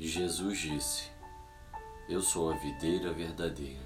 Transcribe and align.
Jesus 0.00 0.58
disse: 0.58 1.10
Eu 2.08 2.22
sou 2.22 2.52
a 2.52 2.54
videira 2.54 3.12
verdadeira 3.12 3.84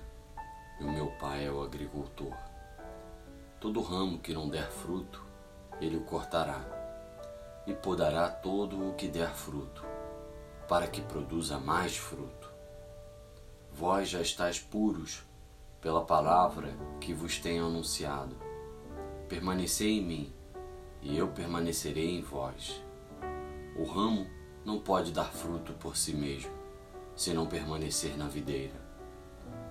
e 0.78 0.84
o 0.84 0.92
meu 0.92 1.06
pai 1.12 1.46
é 1.46 1.50
o 1.50 1.62
agricultor. 1.62 2.36
Todo 3.58 3.80
ramo 3.80 4.18
que 4.18 4.34
não 4.34 4.46
der 4.46 4.70
fruto, 4.70 5.24
ele 5.80 5.96
o 5.96 6.02
cortará, 6.02 6.60
e 7.66 7.72
podará 7.72 8.28
todo 8.28 8.90
o 8.90 8.92
que 8.92 9.08
der 9.08 9.30
fruto, 9.30 9.82
para 10.68 10.86
que 10.86 11.00
produza 11.00 11.58
mais 11.58 11.96
fruto. 11.96 12.52
Vós 13.72 14.10
já 14.10 14.20
estáis 14.20 14.60
puros 14.60 15.22
pela 15.80 16.04
palavra 16.04 16.76
que 17.00 17.14
vos 17.14 17.38
tenho 17.38 17.64
anunciado. 17.64 18.36
Permanecei 19.30 19.98
em 19.98 20.04
mim, 20.04 20.32
e 21.00 21.16
eu 21.16 21.28
permanecerei 21.28 22.10
em 22.10 22.20
vós. 22.20 22.82
O 23.74 23.84
ramo 23.84 24.41
não 24.64 24.78
pode 24.80 25.12
dar 25.12 25.32
fruto 25.32 25.72
por 25.74 25.96
si 25.96 26.14
mesmo, 26.14 26.52
se 27.16 27.32
não 27.32 27.46
permanecer 27.46 28.16
na 28.16 28.28
videira. 28.28 28.80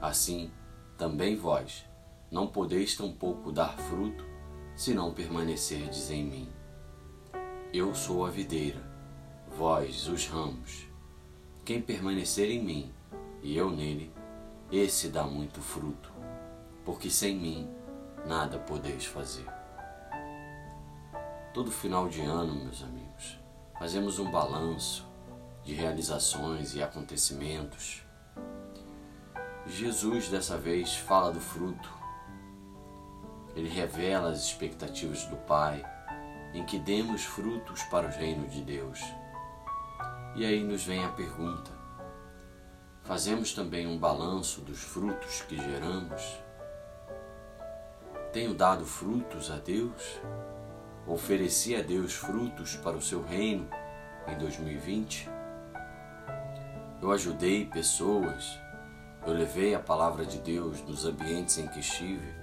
Assim, 0.02 0.52
também 0.98 1.35
vós 1.35 1.85
não 2.31 2.48
podeis 2.48 2.95
tampouco 2.95 3.51
dar 3.51 3.77
fruto, 3.77 4.25
se 4.75 4.93
não 4.93 5.13
permanecerdes 5.13 6.09
em 6.09 6.23
mim. 6.23 6.49
Eu 7.73 7.93
sou 7.93 8.25
a 8.25 8.29
videira, 8.29 8.81
vós 9.57 10.07
os 10.07 10.27
ramos. 10.27 10.88
Quem 11.65 11.81
permanecer 11.81 12.49
em 12.49 12.63
mim 12.63 12.93
e 13.43 13.57
eu 13.57 13.70
nele, 13.70 14.13
esse 14.71 15.09
dá 15.09 15.23
muito 15.23 15.62
fruto, 15.62 16.12
porque 16.85 17.09
sem 17.09 17.35
mim 17.35 17.70
nada 18.26 18.57
podeis 18.59 19.05
fazer. 19.05 19.45
Todo 21.53 21.70
final 21.70 22.07
de 22.07 22.21
ano, 22.21 22.55
meus 22.55 22.81
amigos, 22.81 23.40
fazemos 23.81 24.20
um 24.20 24.30
balanço 24.30 25.03
de 25.63 25.73
realizações 25.73 26.76
e 26.76 26.84
acontecimentos. 26.84 28.04
Jesus 29.65 30.29
dessa 30.29 30.55
vez 30.55 30.96
fala 30.98 31.32
do 31.32 31.41
fruto. 31.41 31.91
Ele 33.55 33.68
revela 33.68 34.29
as 34.29 34.46
expectativas 34.46 35.26
do 35.26 35.35
Pai 35.35 35.84
em 36.54 36.63
que 36.63 36.77
demos 36.77 37.23
frutos 37.23 37.82
para 37.85 38.05
o 38.05 38.12
reino 38.12 38.48
de 38.48 38.62
Deus. 38.62 38.99
E 40.35 40.45
aí 40.45 40.63
nos 40.63 40.84
vem 40.84 41.04
a 41.04 41.10
pergunta: 41.10 41.71
fazemos 43.01 43.51
também 43.51 43.88
um 43.88 43.98
balanço 43.98 44.62
dos 44.62 44.79
frutos 44.79 45.41
que 45.41 45.57
geramos? 45.57 46.21
Tenho 48.32 48.54
dado 48.54 48.85
frutos 48.85 49.49
a 49.49 49.57
Deus? 49.57 50.21
Ofereci 51.07 51.76
a 51.76 51.82
Deus 51.82 52.13
frutos 52.13 52.76
para 52.76 52.96
o 52.96 53.02
seu 53.02 53.24
reino 53.24 53.68
em 54.27 54.38
2020? 54.38 55.27
Eu 57.02 57.12
ajudei 57.12 57.66
pessoas, 57.66 58.60
eu 59.26 59.34
levei 59.34 59.74
a 59.74 59.79
palavra 59.79 60.24
de 60.24 60.38
Deus 60.38 60.79
nos 60.84 61.04
ambientes 61.04 61.57
em 61.57 61.68
que 61.68 61.79
estive, 61.79 62.34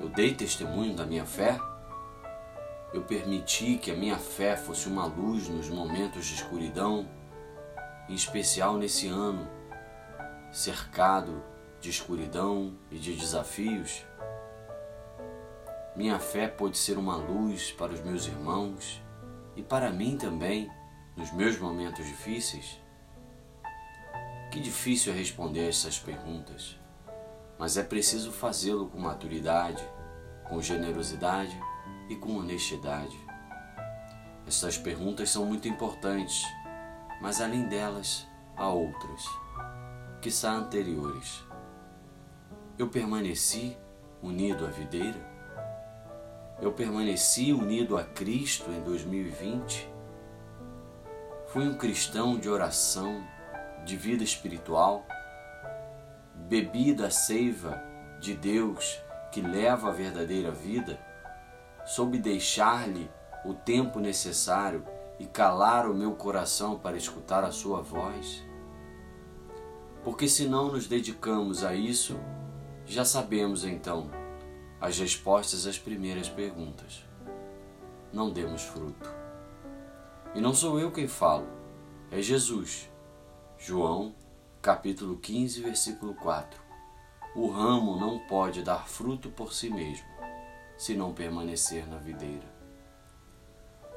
eu 0.00 0.08
dei 0.08 0.34
testemunho 0.34 0.96
da 0.96 1.04
minha 1.04 1.26
fé, 1.26 1.58
eu 2.94 3.02
permiti 3.02 3.76
que 3.76 3.90
a 3.90 3.94
minha 3.94 4.16
fé 4.16 4.56
fosse 4.56 4.88
uma 4.88 5.04
luz 5.04 5.46
nos 5.46 5.68
momentos 5.68 6.24
de 6.24 6.34
escuridão, 6.36 7.06
em 8.08 8.14
especial 8.14 8.78
nesse 8.78 9.06
ano, 9.06 9.46
cercado 10.50 11.42
de 11.78 11.90
escuridão 11.90 12.74
e 12.90 12.98
de 12.98 13.14
desafios. 13.14 14.04
Minha 15.96 16.18
fé 16.18 16.46
pode 16.46 16.78
ser 16.78 16.96
uma 16.96 17.16
luz 17.16 17.72
para 17.72 17.92
os 17.92 18.00
meus 18.00 18.26
irmãos 18.26 19.02
e 19.56 19.62
para 19.62 19.90
mim 19.90 20.16
também 20.16 20.70
nos 21.16 21.32
meus 21.32 21.58
momentos 21.58 22.06
difíceis. 22.06 22.80
Que 24.50 24.60
difícil 24.60 25.12
é 25.12 25.16
responder 25.16 25.68
essas 25.68 25.98
perguntas, 25.98 26.78
mas 27.58 27.76
é 27.76 27.82
preciso 27.82 28.32
fazê-lo 28.32 28.88
com 28.88 28.98
maturidade, 28.98 29.84
com 30.48 30.62
generosidade 30.62 31.58
e 32.08 32.16
com 32.16 32.36
honestidade. 32.36 33.18
Essas 34.46 34.78
perguntas 34.78 35.30
são 35.30 35.44
muito 35.44 35.68
importantes, 35.68 36.44
mas 37.20 37.40
além 37.40 37.68
delas, 37.68 38.26
há 38.56 38.68
outras, 38.68 39.24
que 40.22 40.30
são 40.30 40.56
anteriores. 40.56 41.44
Eu 42.78 42.88
permaneci 42.88 43.76
unido 44.22 44.66
à 44.66 44.70
videira? 44.70 45.29
Eu 46.60 46.72
permaneci 46.72 47.52
unido 47.52 47.96
a 47.96 48.04
Cristo 48.04 48.70
em 48.70 48.82
2020? 48.82 49.88
Fui 51.48 51.66
um 51.66 51.74
cristão 51.74 52.38
de 52.38 52.48
oração, 52.48 53.24
de 53.84 53.96
vida 53.96 54.22
espiritual? 54.22 55.06
Bebi 56.34 56.92
da 56.92 57.10
seiva 57.10 57.82
de 58.20 58.34
Deus 58.34 59.00
que 59.32 59.40
leva 59.40 59.88
a 59.88 59.92
verdadeira 59.92 60.50
vida? 60.50 61.00
Soube 61.86 62.18
deixar-lhe 62.18 63.10
o 63.44 63.54
tempo 63.54 63.98
necessário 63.98 64.84
e 65.18 65.24
calar 65.24 65.88
o 65.88 65.94
meu 65.94 66.12
coração 66.12 66.78
para 66.78 66.96
escutar 66.96 67.42
a 67.42 67.50
sua 67.50 67.80
voz? 67.80 68.44
Porque 70.04 70.28
se 70.28 70.46
não 70.46 70.72
nos 70.72 70.86
dedicamos 70.86 71.64
a 71.64 71.74
isso, 71.74 72.20
já 72.84 73.04
sabemos 73.04 73.64
então 73.64 74.19
as 74.80 74.98
respostas 74.98 75.66
às 75.66 75.78
primeiras 75.78 76.28
perguntas. 76.28 77.04
Não 78.10 78.30
demos 78.30 78.62
fruto. 78.62 79.14
E 80.34 80.40
não 80.40 80.54
sou 80.54 80.80
eu 80.80 80.90
quem 80.90 81.06
falo, 81.06 81.46
é 82.10 82.22
Jesus. 82.22 82.88
João, 83.58 84.14
capítulo 84.62 85.18
15, 85.18 85.60
versículo 85.60 86.14
4. 86.14 86.58
O 87.36 87.48
ramo 87.48 88.00
não 88.00 88.20
pode 88.20 88.62
dar 88.62 88.88
fruto 88.88 89.28
por 89.28 89.52
si 89.52 89.68
mesmo, 89.68 90.08
se 90.78 90.94
não 90.94 91.12
permanecer 91.12 91.86
na 91.86 91.98
videira. 91.98 92.48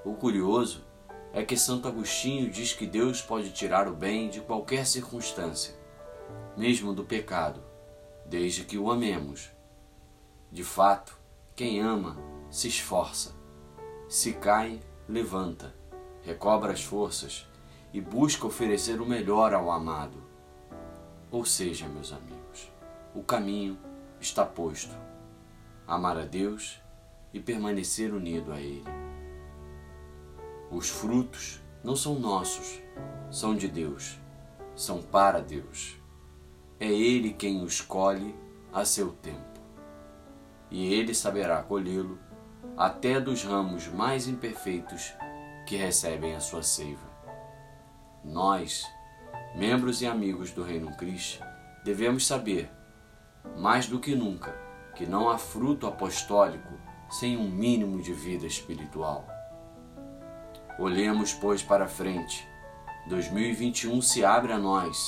O 0.03 0.15
curioso 0.15 0.83
é 1.31 1.45
que 1.45 1.55
Santo 1.55 1.87
Agostinho 1.87 2.51
diz 2.51 2.73
que 2.73 2.85
Deus 2.85 3.21
pode 3.21 3.51
tirar 3.51 3.87
o 3.87 3.95
bem 3.95 4.29
de 4.29 4.41
qualquer 4.41 4.85
circunstância, 4.85 5.73
mesmo 6.57 6.93
do 6.93 7.05
pecado, 7.05 7.63
desde 8.25 8.65
que 8.65 8.77
o 8.77 8.91
amemos 8.91 9.52
de 10.53 10.63
fato, 10.63 11.17
quem 11.55 11.81
ama 11.81 12.15
se 12.51 12.67
esforça. 12.67 13.35
Se 14.07 14.33
cai, 14.33 14.79
levanta, 15.09 15.73
recobra 16.21 16.71
as 16.71 16.83
forças 16.83 17.49
e 17.91 17.99
busca 17.99 18.45
oferecer 18.45 19.01
o 19.01 19.05
melhor 19.05 19.51
ao 19.55 19.71
amado. 19.71 20.23
Ou 21.31 21.43
seja, 21.43 21.87
meus 21.87 22.13
amigos, 22.13 22.71
o 23.15 23.23
caminho 23.23 23.79
está 24.21 24.45
posto. 24.45 24.95
Amar 25.87 26.19
a 26.19 26.23
Deus 26.23 26.79
e 27.33 27.39
permanecer 27.39 28.13
unido 28.13 28.53
a 28.53 28.61
Ele. 28.61 28.85
Os 30.69 30.87
frutos 30.87 31.63
não 31.83 31.95
são 31.95 32.19
nossos, 32.19 32.79
são 33.31 33.55
de 33.55 33.67
Deus, 33.67 34.19
são 34.75 35.01
para 35.01 35.41
Deus. 35.41 35.97
É 36.79 36.93
Ele 36.93 37.33
quem 37.33 37.63
os 37.63 37.81
colhe 37.81 38.35
a 38.71 38.85
seu 38.85 39.11
tempo 39.13 39.53
e 40.73 40.91
ele 40.91 41.13
saberá 41.13 41.61
colhê-lo 41.61 42.17
até 42.75 43.21
dos 43.21 43.43
ramos 43.43 43.87
mais 43.87 44.27
imperfeitos 44.27 45.13
que 45.67 45.77
recebem 45.77 46.35
a 46.35 46.39
sua 46.39 46.63
seiva. 46.63 47.07
Nós, 48.25 48.83
membros 49.55 50.01
e 50.01 50.07
amigos 50.07 50.51
do 50.51 50.63
Reino 50.63 50.91
Cristo, 50.97 51.45
devemos 51.85 52.25
saber, 52.25 52.71
mais 53.55 53.85
do 53.85 53.99
que 53.99 54.15
nunca, 54.15 54.51
que 54.95 55.05
não 55.05 55.29
há 55.29 55.37
fruto 55.37 55.85
apostólico 55.85 56.73
sem 57.07 57.37
um 57.37 57.47
mínimo 57.47 58.01
de 58.01 58.11
vida 58.11 58.47
espiritual. 58.47 59.27
Olhemos, 60.79 61.33
pois, 61.33 61.61
para 61.61 61.87
frente. 61.87 62.47
2021 63.07 64.01
se 64.01 64.25
abre 64.25 64.51
a 64.51 64.57
nós 64.57 65.07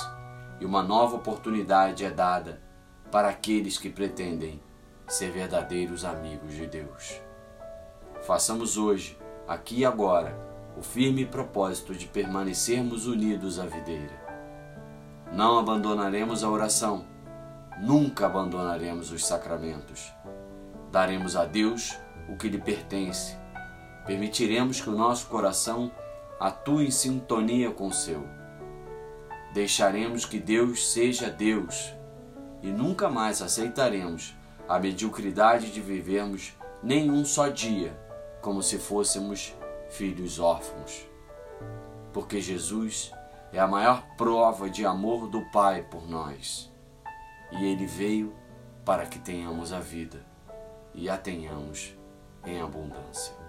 e 0.59 0.65
uma 0.65 0.83
nova 0.83 1.15
oportunidade 1.15 2.05
é 2.05 2.11
dada 2.11 2.61
para 3.09 3.29
aqueles 3.29 3.79
que 3.79 3.89
pretendem 3.89 4.61
ser 5.07 5.31
verdadeiros 5.31 6.03
amigos 6.03 6.53
de 6.53 6.65
Deus. 6.65 7.21
Façamos 8.23 8.77
hoje, 8.77 9.17
aqui 9.47 9.79
e 9.79 9.85
agora, 9.85 10.35
o 10.77 10.81
firme 10.81 11.25
propósito 11.25 11.93
de 11.93 12.07
permanecermos 12.07 13.05
unidos 13.05 13.59
à 13.59 13.65
videira. 13.65 14.25
Não 15.31 15.59
abandonaremos 15.59 16.43
a 16.43 16.49
oração, 16.49 17.05
nunca 17.79 18.25
abandonaremos 18.25 19.11
os 19.11 19.25
sacramentos. 19.25 20.11
Daremos 20.91 21.35
a 21.35 21.45
Deus 21.45 21.97
o 22.27 22.35
que 22.35 22.49
lhe 22.49 22.59
pertence. 22.59 23.37
Permitiremos 24.05 24.81
que 24.81 24.89
o 24.89 24.95
nosso 24.95 25.27
coração 25.27 25.91
atue 26.39 26.87
em 26.87 26.91
sintonia 26.91 27.71
com 27.71 27.87
o 27.87 27.93
seu. 27.93 28.27
Deixaremos 29.53 30.25
que 30.25 30.39
Deus 30.39 30.91
seja 30.91 31.29
Deus 31.29 31.93
e 32.61 32.67
nunca 32.67 33.09
mais 33.09 33.41
aceitaremos 33.41 34.35
a 34.67 34.79
mediocridade 34.79 35.71
de 35.71 35.81
vivermos 35.81 36.53
nem 36.81 37.11
um 37.11 37.23
só 37.23 37.47
dia 37.47 37.97
como 38.41 38.61
se 38.61 38.77
fôssemos 38.77 39.55
filhos 39.89 40.39
órfãos. 40.39 41.07
Porque 42.13 42.41
Jesus 42.41 43.11
é 43.51 43.59
a 43.59 43.67
maior 43.67 44.03
prova 44.17 44.69
de 44.69 44.85
amor 44.85 45.27
do 45.27 45.41
Pai 45.51 45.83
por 45.83 46.07
nós. 46.07 46.71
E 47.51 47.65
ele 47.65 47.85
veio 47.85 48.33
para 48.83 49.05
que 49.05 49.19
tenhamos 49.19 49.71
a 49.71 49.79
vida 49.79 50.25
e 50.93 51.09
a 51.09 51.17
tenhamos 51.17 51.95
em 52.45 52.61
abundância. 52.61 53.44